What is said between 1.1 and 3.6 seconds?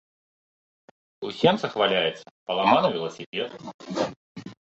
У сенцах валяецца паламаны веласіпед.